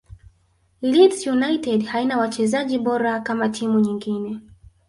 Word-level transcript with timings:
leeds 0.81 1.25
united 1.27 1.85
haina 1.85 2.17
wachezaji 2.17 2.79
bora 2.79 3.19
kama 3.19 3.49
timu 3.49 3.79
nyingine 3.79 4.39